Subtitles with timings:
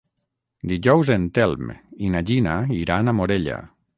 [0.71, 1.69] Dijous en Telm
[2.07, 3.63] i na Gina iran a Morella.